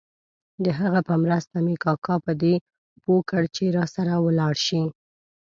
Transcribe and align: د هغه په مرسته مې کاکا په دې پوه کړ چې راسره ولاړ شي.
د 0.63 0.65
هغه 0.79 0.99
په 1.07 1.15
مرسته 1.23 1.55
مې 1.65 1.75
کاکا 1.83 2.15
په 2.25 2.31
دې 2.41 2.55
پوه 3.03 3.21
کړ 3.29 3.43
چې 3.55 3.63
راسره 3.77 4.13
ولاړ 4.25 4.53
شي. 4.65 4.81